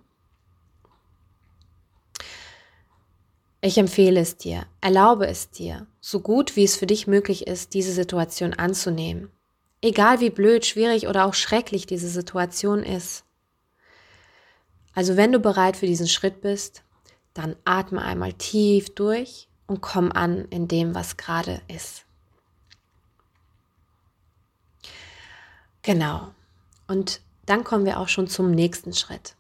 [3.61, 7.75] Ich empfehle es dir, erlaube es dir, so gut wie es für dich möglich ist,
[7.75, 9.31] diese Situation anzunehmen.
[9.83, 13.25] Egal wie blöd, schwierig oder auch schrecklich diese Situation ist.
[14.94, 16.83] Also wenn du bereit für diesen Schritt bist,
[17.35, 22.05] dann atme einmal tief durch und komm an in dem, was gerade ist.
[25.83, 26.33] Genau.
[26.87, 29.35] Und dann kommen wir auch schon zum nächsten Schritt.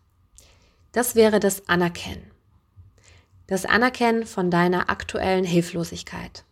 [0.90, 2.30] Das wäre das Anerkennen
[3.48, 6.44] das Anerkennen von deiner aktuellen Hilflosigkeit.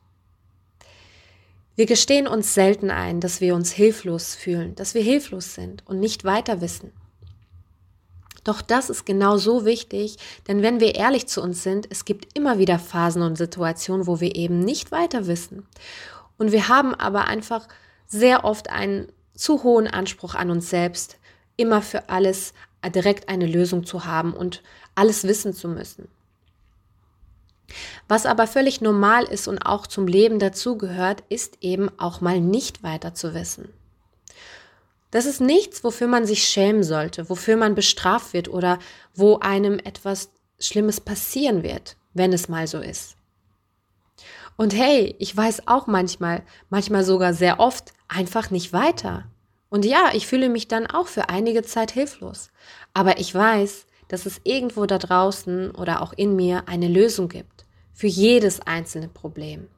[1.76, 6.00] Wir gestehen uns selten ein, dass wir uns hilflos fühlen, dass wir hilflos sind und
[6.00, 6.90] nicht weiter wissen.
[8.44, 10.16] Doch das ist genau so wichtig,
[10.48, 14.20] denn wenn wir ehrlich zu uns sind, es gibt immer wieder Phasen und Situationen, wo
[14.20, 15.66] wir eben nicht weiter wissen.
[16.38, 17.68] Und wir haben aber einfach
[18.06, 21.18] sehr oft einen zu hohen Anspruch an uns selbst,
[21.56, 22.54] immer für alles
[22.94, 24.62] direkt eine Lösung zu haben und
[24.94, 26.08] alles wissen zu müssen.
[28.08, 32.82] Was aber völlig normal ist und auch zum Leben dazugehört, ist eben auch mal nicht
[32.82, 33.68] weiter zu wissen.
[35.10, 38.78] Das ist nichts, wofür man sich schämen sollte, wofür man bestraft wird oder
[39.14, 43.16] wo einem etwas Schlimmes passieren wird, wenn es mal so ist.
[44.56, 49.24] Und hey, ich weiß auch manchmal, manchmal sogar sehr oft, einfach nicht weiter.
[49.68, 52.50] Und ja, ich fühle mich dann auch für einige Zeit hilflos.
[52.94, 57.64] Aber ich weiß, dass es irgendwo da draußen oder auch in mir eine Lösung gibt
[57.92, 59.68] für jedes einzelne Problem.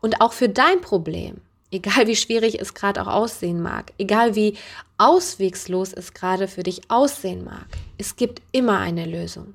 [0.00, 4.56] Und auch für dein Problem, egal wie schwierig es gerade auch aussehen mag, egal wie
[4.98, 7.66] auswegslos es gerade für dich aussehen mag,
[7.98, 9.54] es gibt immer eine Lösung.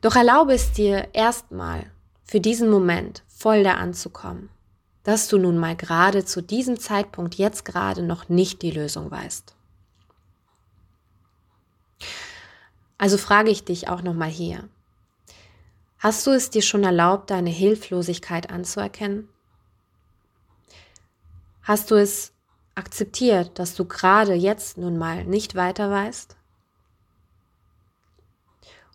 [0.00, 1.86] Doch erlaube es dir erstmal
[2.24, 4.50] für diesen Moment voll da anzukommen,
[5.02, 9.53] dass du nun mal gerade zu diesem Zeitpunkt jetzt gerade noch nicht die Lösung weißt.
[12.98, 14.68] Also frage ich dich auch noch mal hier.
[15.98, 19.28] Hast du es dir schon erlaubt, deine Hilflosigkeit anzuerkennen?
[21.62, 22.32] Hast du es
[22.74, 26.36] akzeptiert, dass du gerade jetzt nun mal nicht weiter weißt?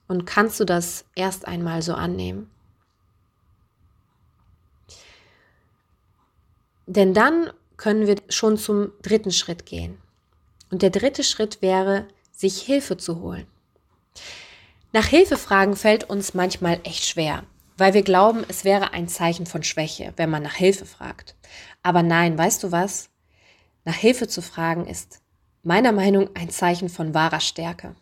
[0.07, 2.49] Und kannst du das erst einmal so annehmen?
[6.85, 9.99] Denn dann können wir schon zum dritten Schritt gehen.
[10.71, 13.47] Und der dritte Schritt wäre, sich Hilfe zu holen.
[14.91, 17.43] Nach Hilfe fragen fällt uns manchmal echt schwer,
[17.77, 21.35] weil wir glauben, es wäre ein Zeichen von Schwäche, wenn man nach Hilfe fragt.
[21.83, 23.09] Aber nein, weißt du was?
[23.85, 25.21] Nach Hilfe zu fragen ist
[25.61, 27.95] meiner Meinung ein Zeichen von wahrer Stärke.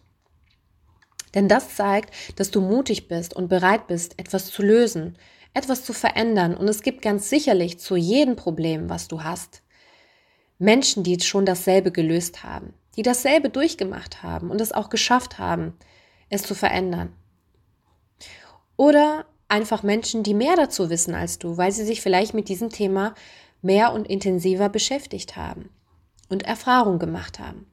[1.35, 5.17] Denn das zeigt, dass du mutig bist und bereit bist, etwas zu lösen,
[5.53, 6.55] etwas zu verändern.
[6.55, 9.61] Und es gibt ganz sicherlich zu jedem Problem, was du hast,
[10.57, 15.73] Menschen, die schon dasselbe gelöst haben, die dasselbe durchgemacht haben und es auch geschafft haben,
[16.29, 17.13] es zu verändern.
[18.75, 22.69] Oder einfach Menschen, die mehr dazu wissen als du, weil sie sich vielleicht mit diesem
[22.69, 23.15] Thema
[23.61, 25.69] mehr und intensiver beschäftigt haben
[26.29, 27.65] und Erfahrung gemacht haben.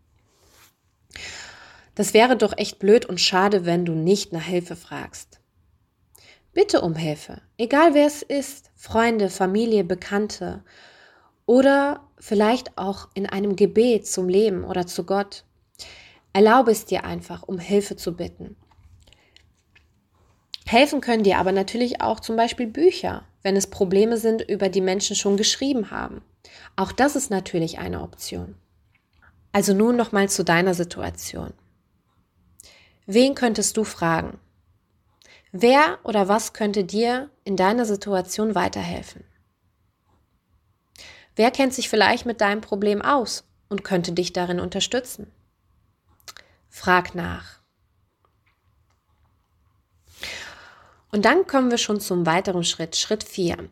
[1.95, 5.41] Das wäre doch echt blöd und schade, wenn du nicht nach Hilfe fragst.
[6.53, 10.65] Bitte um Hilfe, egal wer es ist, Freunde, Familie, Bekannte
[11.47, 15.45] oder vielleicht auch in einem Gebet zum Leben oder zu Gott.
[16.35, 18.57] Erlaube es dir einfach, um Hilfe zu bitten.
[20.67, 24.81] Helfen können dir aber natürlich auch zum Beispiel Bücher, wenn es Probleme sind, über die
[24.81, 26.23] Menschen schon geschrieben haben.
[26.75, 28.57] Auch das ist natürlich eine Option.
[29.53, 31.53] Also nun nochmal zu deiner Situation.
[33.07, 34.41] Wen könntest du fragen?
[35.53, 39.23] Wer oder was könnte dir in deiner Situation weiterhelfen?
[41.37, 45.31] Wer kennt sich vielleicht mit deinem Problem aus und könnte dich darin unterstützen?
[46.77, 47.61] Frag nach.
[51.13, 53.71] Und dann kommen wir schon zum weiteren Schritt, Schritt 4.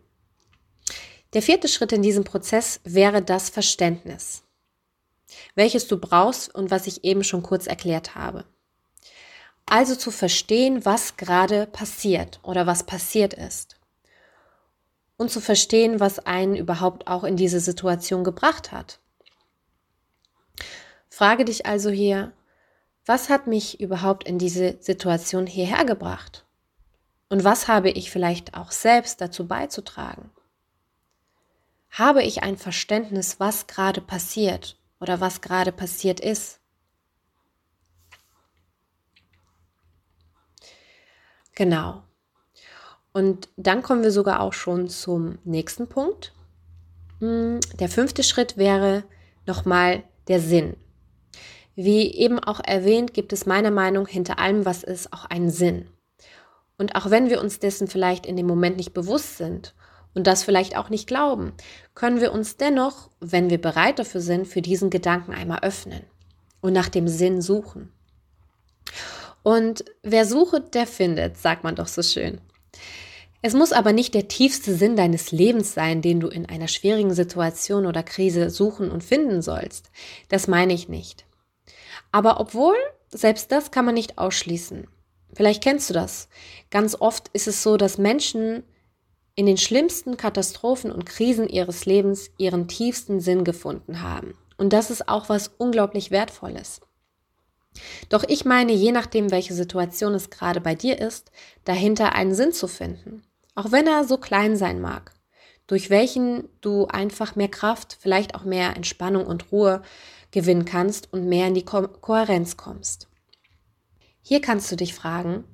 [1.33, 4.45] Der vierte Schritt in diesem Prozess wäre das Verständnis,
[5.57, 8.45] welches du brauchst und was ich eben schon kurz erklärt habe.
[9.67, 13.81] Also zu verstehen, was gerade passiert oder was passiert ist.
[15.17, 19.01] Und zu verstehen, was einen überhaupt auch in diese Situation gebracht hat.
[21.09, 22.33] Frage dich also hier,
[23.05, 26.45] was hat mich überhaupt in diese Situation hierher gebracht?
[27.29, 30.31] Und was habe ich vielleicht auch selbst dazu beizutragen?
[31.91, 36.61] Habe ich ein Verständnis, was gerade passiert oder was gerade passiert ist?
[41.55, 42.03] Genau.
[43.13, 46.33] Und dann kommen wir sogar auch schon zum nächsten Punkt.
[47.21, 49.05] Hm, der fünfte Schritt wäre
[49.47, 50.77] nochmal der Sinn.
[51.75, 55.87] Wie eben auch erwähnt, gibt es meiner Meinung hinter allem, was ist, auch einen Sinn.
[56.79, 59.75] Und auch wenn wir uns dessen vielleicht in dem Moment nicht bewusst sind
[60.15, 61.53] und das vielleicht auch nicht glauben,
[61.95, 66.03] können wir uns dennoch, wenn wir bereit dafür sind, für diesen Gedanken einmal öffnen
[66.61, 67.93] und nach dem Sinn suchen.
[69.43, 72.41] Und wer sucht, der findet, sagt man doch so schön.
[73.45, 77.13] Es muss aber nicht der tiefste Sinn deines Lebens sein, den du in einer schwierigen
[77.13, 79.91] Situation oder Krise suchen und finden sollst.
[80.29, 81.25] Das meine ich nicht.
[82.13, 82.77] Aber obwohl,
[83.11, 84.87] selbst das kann man nicht ausschließen.
[85.35, 86.29] Vielleicht kennst du das.
[86.71, 88.63] Ganz oft ist es so, dass Menschen
[89.35, 94.37] in den schlimmsten Katastrophen und Krisen ihres Lebens ihren tiefsten Sinn gefunden haben.
[94.59, 96.83] Und das ist auch was unglaublich Wertvolles.
[98.11, 101.33] Doch ich meine, je nachdem, welche Situation es gerade bei dir ist,
[101.65, 103.23] dahinter einen Sinn zu finden.
[103.55, 105.13] Auch wenn er so klein sein mag,
[105.67, 109.83] durch welchen du einfach mehr Kraft, vielleicht auch mehr Entspannung und Ruhe
[110.33, 113.09] gewinnen kannst und mehr in die Ko Kohärenz kommst.
[114.23, 115.45] Hier kannst du dich fragen,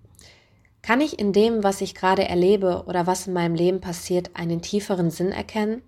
[0.80, 4.62] kann ich in dem, was ich gerade erlebe oder was in meinem Leben passiert, einen
[4.62, 5.82] tieferen Sinn erkennen?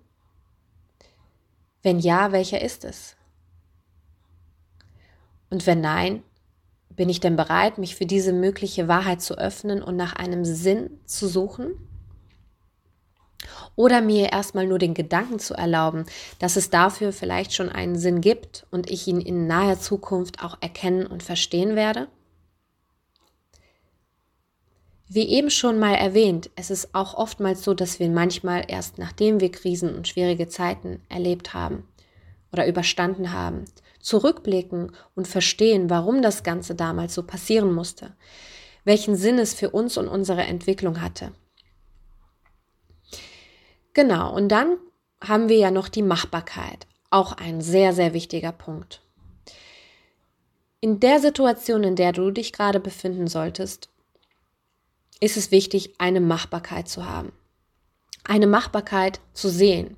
[1.81, 3.15] Wenn ja, welcher ist es?
[5.49, 6.23] Und wenn nein,
[6.89, 10.99] bin ich denn bereit, mich für diese mögliche Wahrheit zu öffnen und nach einem Sinn
[11.05, 11.73] zu suchen?
[13.75, 16.05] Oder mir erstmal nur den Gedanken zu erlauben,
[16.39, 20.57] dass es dafür vielleicht schon einen Sinn gibt und ich ihn in naher Zukunft auch
[20.61, 22.07] erkennen und verstehen werde?
[25.13, 29.41] Wie eben schon mal erwähnt, es ist auch oftmals so, dass wir manchmal erst nachdem
[29.41, 31.85] wir Krisen und schwierige Zeiten erlebt haben
[32.53, 33.65] oder überstanden haben,
[33.99, 38.15] zurückblicken und verstehen, warum das Ganze damals so passieren musste,
[38.85, 41.33] welchen Sinn es für uns und unsere Entwicklung hatte.
[43.93, 44.77] Genau, und dann
[45.21, 46.87] haben wir ja noch die Machbarkeit.
[47.09, 49.01] Auch ein sehr, sehr wichtiger Punkt.
[50.79, 53.89] In der Situation, in der du dich gerade befinden solltest,
[55.19, 57.31] ist es wichtig, eine Machbarkeit zu haben.
[58.23, 59.97] Eine Machbarkeit zu sehen,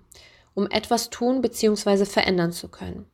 [0.53, 2.05] um etwas tun bzw.
[2.05, 3.05] verändern zu können.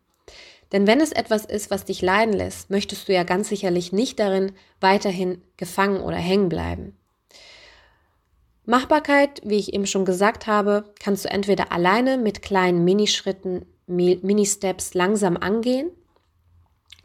[0.72, 4.20] Denn wenn es etwas ist, was dich leiden lässt, möchtest du ja ganz sicherlich nicht
[4.20, 6.96] darin weiterhin gefangen oder hängen bleiben.
[8.70, 14.94] Machbarkeit, wie ich eben schon gesagt habe, kannst du entweder alleine mit kleinen Minischritten, Mini-Steps
[14.94, 15.90] langsam angehen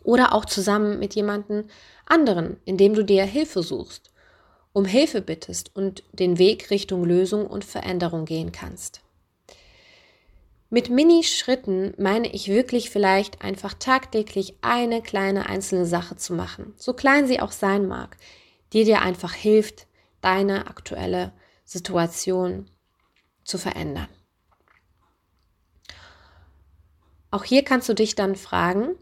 [0.03, 1.65] oder auch zusammen mit jemandem
[2.05, 4.11] anderen, indem du dir Hilfe suchst,
[4.75, 9.01] um Hilfe bittest und den Weg Richtung Lösung und Veränderung gehen kannst.
[10.69, 16.93] Mit Mini-Schritten meine ich wirklich vielleicht einfach tagtäglich eine kleine einzelne Sache zu machen, so
[16.93, 18.19] klein sie auch sein mag,
[18.75, 19.87] die dir einfach hilft,
[20.21, 21.33] deine aktuelle
[21.65, 22.71] Situation
[23.45, 24.09] zu verändern.
[27.31, 28.97] Auch hier kannst du dich dann fragen,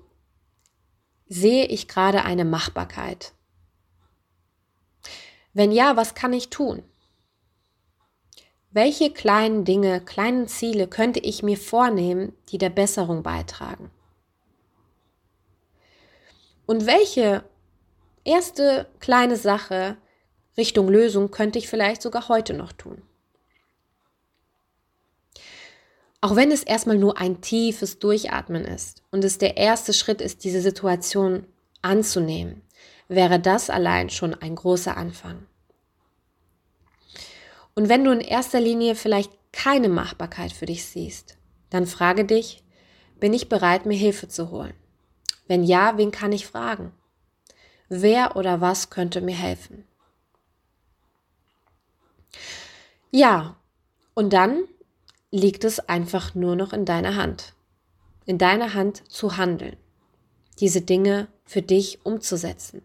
[1.26, 3.34] sehe ich gerade eine Machbarkeit?
[5.52, 6.82] Wenn ja, was kann ich tun?
[8.70, 13.90] Welche kleinen Dinge, kleinen Ziele könnte ich mir vornehmen, die der Besserung beitragen?
[16.64, 17.44] Und welche
[18.24, 19.98] erste kleine Sache
[20.56, 23.02] Richtung Lösung könnte ich vielleicht sogar heute noch tun.
[26.20, 30.44] Auch wenn es erstmal nur ein tiefes Durchatmen ist und es der erste Schritt ist,
[30.44, 31.46] diese Situation
[31.82, 32.62] anzunehmen,
[33.08, 35.46] wäre das allein schon ein großer Anfang.
[37.74, 41.36] Und wenn du in erster Linie vielleicht keine Machbarkeit für dich siehst,
[41.70, 42.62] dann frage dich,
[43.18, 44.74] bin ich bereit, mir Hilfe zu holen?
[45.48, 46.92] Wenn ja, wen kann ich fragen?
[47.88, 49.84] Wer oder was könnte mir helfen?
[53.14, 53.56] Ja,
[54.14, 54.64] und dann
[55.30, 57.52] liegt es einfach nur noch in deiner Hand.
[58.24, 59.76] In deiner Hand zu handeln.
[60.60, 62.82] Diese Dinge für dich umzusetzen.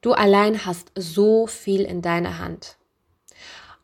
[0.00, 2.78] Du allein hast so viel in deiner Hand.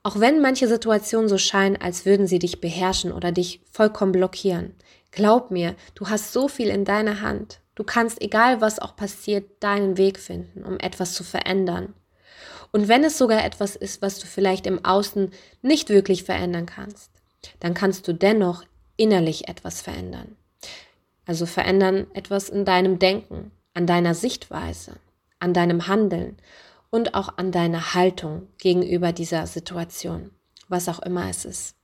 [0.03, 4.74] Auch wenn manche Situationen so scheinen, als würden sie dich beherrschen oder dich vollkommen blockieren.
[5.11, 7.61] Glaub mir, du hast so viel in deiner Hand.
[7.74, 11.92] Du kannst, egal was auch passiert, deinen Weg finden, um etwas zu verändern.
[12.76, 15.30] Und wenn es sogar etwas ist, was du vielleicht im Außen
[15.62, 17.10] nicht wirklich verändern kannst,
[17.58, 18.64] dann kannst du dennoch
[18.98, 20.36] innerlich etwas verändern.
[21.24, 24.92] Also verändern etwas in deinem Denken, an deiner Sichtweise,
[25.38, 26.36] an deinem Handeln
[26.90, 30.32] und auch an deiner Haltung gegenüber dieser Situation,
[30.68, 31.76] was auch immer es ist.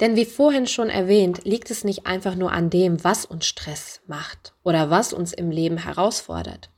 [0.00, 4.00] Denn wie vorhin schon erwähnt, liegt es nicht einfach nur an dem, was uns Stress
[4.08, 6.70] macht oder was uns im Leben herausfordert,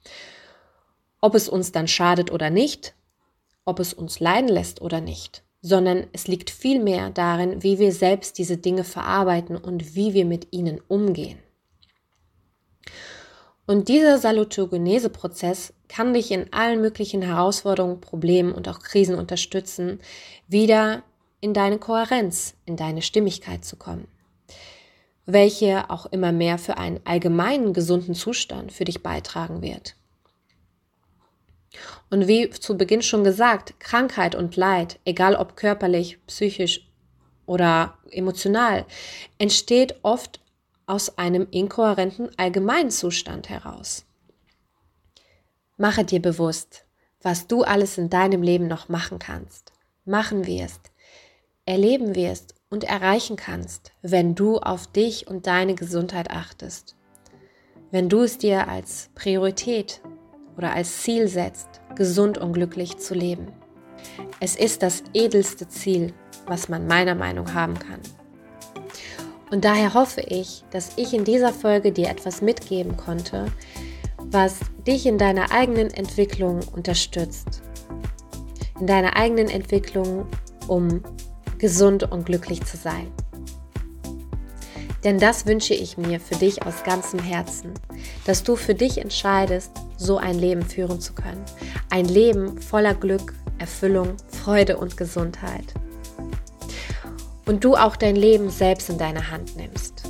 [1.23, 2.95] ob es uns dann schadet oder nicht,
[3.64, 8.37] ob es uns leiden lässt oder nicht, sondern es liegt vielmehr darin, wie wir selbst
[8.37, 11.39] diese Dinge verarbeiten und wie wir mit ihnen umgehen.
[13.64, 20.01] Und dieser Salutogenese-Prozess kann dich in allen möglichen Herausforderungen, Problemen und auch Krisen unterstützen,
[20.49, 21.05] wieder
[21.41, 24.09] in deine Kohärenz, in deine Stimmigkeit zu kommen,
[25.27, 29.95] welche auch immer mehr für einen allgemeinen gesunden Zustand für dich beitragen wird.
[32.11, 36.89] Und wie zu Beginn schon gesagt, Krankheit und Leid, egal ob körperlich, psychisch
[37.47, 38.85] oder emotional,
[39.39, 40.41] entsteht oft
[40.87, 44.05] aus einem inkohärenten Allgemeinzustand heraus.
[45.77, 46.85] Mache dir bewusst,
[47.23, 49.73] was du alles in deinem Leben noch machen kannst,
[50.05, 50.91] machen wirst,
[51.64, 56.97] erleben wirst und erreichen kannst, wenn du auf dich und deine Gesundheit achtest.
[57.91, 60.01] Wenn du es dir als Priorität
[60.57, 63.48] oder als Ziel setzt, gesund und glücklich zu leben.
[64.40, 66.12] Es ist das edelste Ziel,
[66.46, 68.00] was man meiner Meinung nach haben kann.
[69.50, 73.46] Und daher hoffe ich, dass ich in dieser Folge dir etwas mitgeben konnte,
[74.16, 77.62] was dich in deiner eigenen Entwicklung unterstützt.
[78.80, 80.26] In deiner eigenen Entwicklung,
[80.68, 81.03] um
[81.59, 83.12] gesund und glücklich zu sein.
[85.05, 87.72] Denn das wünsche ich mir für dich aus ganzem Herzen,
[88.24, 91.44] dass du für dich entscheidest, so ein Leben führen zu können.
[91.90, 95.74] Ein Leben voller Glück, Erfüllung, Freude und Gesundheit.
[97.46, 100.05] Und du auch dein Leben selbst in deine Hand nimmst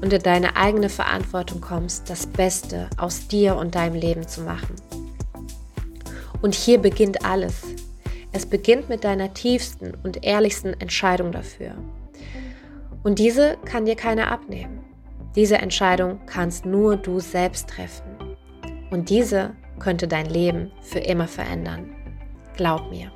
[0.00, 4.74] und in deine eigene Verantwortung kommst, das Beste aus dir und deinem Leben zu machen.
[6.42, 7.62] Und hier beginnt alles.
[8.32, 11.74] Es beginnt mit deiner tiefsten und ehrlichsten Entscheidung dafür.
[13.08, 14.84] Und diese kann dir keiner abnehmen.
[15.34, 18.04] Diese Entscheidung kannst nur du selbst treffen.
[18.90, 21.88] Und diese könnte dein Leben für immer verändern.
[22.58, 23.10] Glaub mir.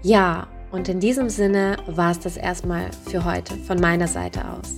[0.00, 4.76] Ja, Und in diesem Sinne war es das erstmal für heute von meiner Seite aus.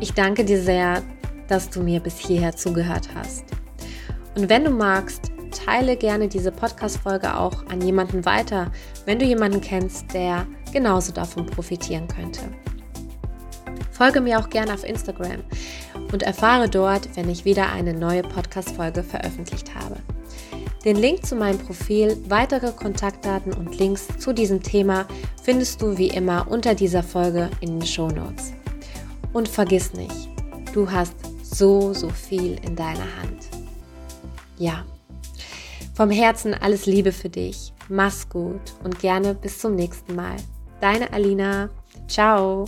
[0.00, 1.02] Ich danke dir sehr,
[1.48, 3.44] dass du mir bis hierher zugehört hast.
[4.36, 5.32] Und wenn du magst,
[5.64, 8.70] teile gerne diese Podcast-Folge auch an jemanden weiter,
[9.06, 12.42] wenn du jemanden kennst, der genauso davon profitieren könnte.
[14.00, 15.44] Folge mir auch gerne auf Instagram
[16.10, 19.96] und erfahre dort, wenn ich wieder eine neue Podcast-Folge veröffentlicht habe.
[20.86, 25.06] Den Link zu meinem Profil, weitere Kontaktdaten und Links zu diesem Thema
[25.42, 28.54] findest du wie immer unter dieser Folge in den Show Notes.
[29.34, 30.30] Und vergiss nicht,
[30.72, 33.50] du hast so, so viel in deiner Hand.
[34.56, 34.86] Ja,
[35.92, 37.74] vom Herzen alles Liebe für dich.
[37.90, 40.36] Mach's gut und gerne bis zum nächsten Mal.
[40.80, 41.68] Deine Alina.
[42.08, 42.64] Ciao.